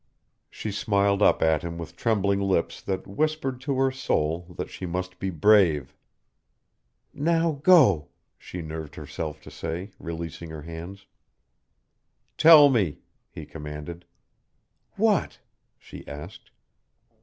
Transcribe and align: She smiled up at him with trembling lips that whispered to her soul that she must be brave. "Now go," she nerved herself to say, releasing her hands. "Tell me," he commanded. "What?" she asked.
She 0.49 0.71
smiled 0.71 1.21
up 1.21 1.43
at 1.43 1.61
him 1.61 1.77
with 1.77 1.95
trembling 1.95 2.39
lips 2.41 2.81
that 2.81 3.05
whispered 3.05 3.61
to 3.61 3.77
her 3.77 3.91
soul 3.91 4.47
that 4.57 4.71
she 4.71 4.87
must 4.87 5.19
be 5.19 5.29
brave. 5.29 5.95
"Now 7.13 7.51
go," 7.61 8.07
she 8.39 8.63
nerved 8.63 8.95
herself 8.95 9.39
to 9.41 9.51
say, 9.51 9.91
releasing 9.99 10.49
her 10.49 10.63
hands. 10.63 11.05
"Tell 12.35 12.67
me," 12.67 13.01
he 13.29 13.45
commanded. 13.45 14.05
"What?" 14.95 15.37
she 15.77 16.07
asked. 16.07 16.49